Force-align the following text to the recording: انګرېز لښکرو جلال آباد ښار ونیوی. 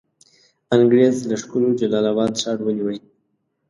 انګرېز 0.75 1.15
لښکرو 1.29 1.69
جلال 1.79 2.05
آباد 2.13 2.31
ښار 2.41 2.59
ونیوی. 2.63 2.97